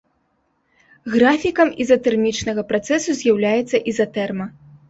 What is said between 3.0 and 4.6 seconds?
з'яўляецца ізатэрма.